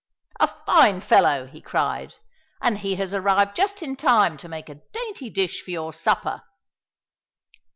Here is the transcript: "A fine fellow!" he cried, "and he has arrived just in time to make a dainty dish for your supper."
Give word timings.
"A 0.39 0.47
fine 0.65 0.99
fellow!" 1.01 1.45
he 1.45 1.61
cried, 1.61 2.15
"and 2.59 2.79
he 2.79 2.95
has 2.95 3.13
arrived 3.13 3.55
just 3.55 3.83
in 3.83 3.95
time 3.95 4.35
to 4.37 4.47
make 4.49 4.67
a 4.67 4.81
dainty 4.91 5.29
dish 5.29 5.61
for 5.61 5.69
your 5.69 5.93
supper." 5.93 6.41